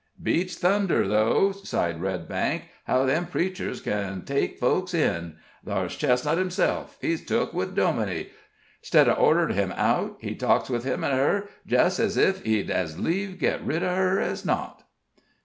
"Beats 0.23 0.55
thunder, 0.57 1.07
though!" 1.07 1.51
sighed 1.51 2.01
Redbank, 2.01 2.63
"how 2.85 3.05
them 3.05 3.27
preachers 3.27 3.81
kin 3.81 4.23
take 4.25 4.57
folks 4.57 4.95
in. 4.95 5.35
Thar's 5.63 5.95
Chestnut 5.95 6.39
himself, 6.39 6.97
he's 7.01 7.23
took 7.23 7.53
with 7.53 7.75
Dominie 7.75 8.29
'stead 8.81 9.07
of 9.07 9.19
orderin' 9.19 9.53
him 9.53 9.71
out, 9.73 10.17
he 10.19 10.33
talks 10.33 10.71
with 10.71 10.85
him 10.85 11.03
an' 11.03 11.11
her 11.11 11.49
just 11.67 11.99
ez 11.99 12.17
ef 12.17 12.41
he'd 12.43 12.71
as 12.71 12.97
lieve 12.99 13.37
get 13.37 13.63
rid 13.63 13.83
of 13.83 13.95
her 13.95 14.19
as 14.19 14.43
not." 14.43 14.85